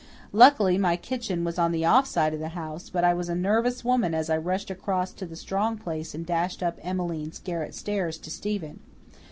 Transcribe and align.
Luckily 0.31 0.79
my 0.79 0.95
kitchen 0.95 1.43
was 1.43 1.59
on 1.59 1.71
the 1.71 1.85
off 1.85 2.07
side 2.07 2.33
of 2.33 2.39
the 2.39 2.47
house, 2.57 2.89
but 2.89 3.03
I 3.03 3.13
was 3.13 3.29
a 3.29 3.35
nervous 3.35 3.85
woman 3.85 4.15
as 4.15 4.31
I 4.31 4.37
rushed 4.37 4.71
across 4.71 5.13
to 5.13 5.27
the 5.27 5.35
Strong 5.35 5.77
place 5.77 6.15
and 6.15 6.25
dashed 6.25 6.63
up 6.63 6.79
Emmeline's 6.81 7.37
garret 7.37 7.75
stairs 7.75 8.17
to 8.17 8.31
Stephen. 8.31 8.79